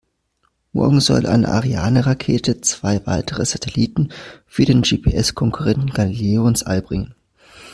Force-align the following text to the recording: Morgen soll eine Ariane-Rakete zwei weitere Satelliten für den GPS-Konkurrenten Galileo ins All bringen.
Morgen 0.73 0.99
soll 0.99 1.27
eine 1.27 1.47
Ariane-Rakete 1.49 2.59
zwei 2.61 3.05
weitere 3.05 3.45
Satelliten 3.45 4.09
für 4.47 4.65
den 4.65 4.81
GPS-Konkurrenten 4.81 5.91
Galileo 5.91 6.47
ins 6.47 6.63
All 6.63 6.81
bringen. 6.81 7.13